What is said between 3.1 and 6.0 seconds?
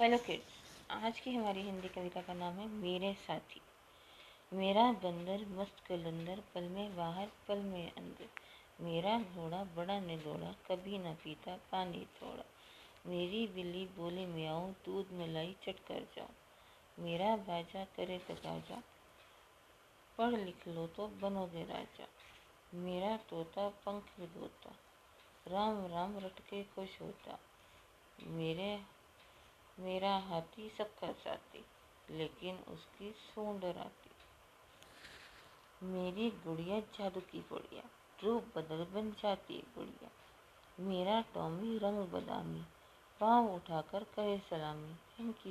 साथी। मेरा बंदर मस्त